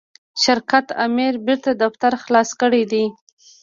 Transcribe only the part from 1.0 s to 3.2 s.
آمر بیرته دفتر خلاص کړی دی.